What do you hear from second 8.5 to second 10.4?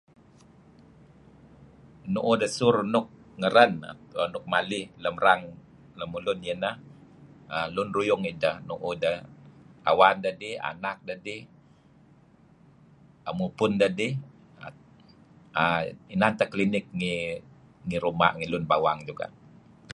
nuuh deh awan deh